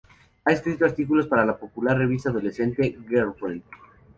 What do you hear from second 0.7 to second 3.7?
artículos para la popular revista adolescente "Girlfriend".